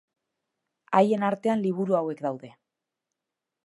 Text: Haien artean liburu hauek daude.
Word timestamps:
Haien 1.01 1.27
artean 1.29 1.63
liburu 1.69 2.01
hauek 2.01 2.27
daude. 2.29 2.55